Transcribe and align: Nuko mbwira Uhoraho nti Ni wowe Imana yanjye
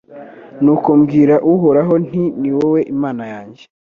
Nuko 0.63 0.89
mbwira 0.99 1.35
Uhoraho 1.51 1.93
nti 2.05 2.23
Ni 2.39 2.49
wowe 2.57 2.79
Imana 2.93 3.23
yanjye 3.33 3.63